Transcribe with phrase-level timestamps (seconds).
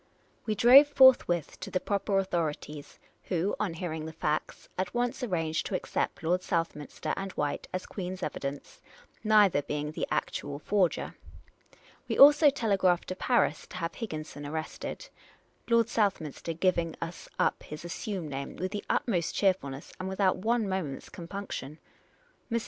[0.47, 5.67] We drove forthwith to the proper authorities, who, on hearing the facts, at once arranged
[5.67, 8.81] to accept Lord South minster and White as Queen's evidence,
[9.23, 11.13] neither being the ac tual forger.
[12.07, 15.07] We also telegraphed to Paris to have Higginson arrested,
[15.69, 20.67] Lord vSouthminster giving us up his assumed name with the utmost cheerfulness, and without one
[20.67, 21.77] moment's compunction.
[22.51, 22.59] Mr.